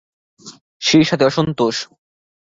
[0.81, 1.75] সেই সাথে অসন্তোষ।